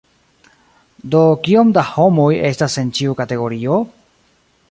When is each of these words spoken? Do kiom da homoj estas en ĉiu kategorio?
Do 1.15 1.19
kiom 1.47 1.73
da 1.75 1.83
homoj 1.91 2.31
estas 2.51 2.79
en 2.85 2.91
ĉiu 3.01 3.17
kategorio? 3.23 3.77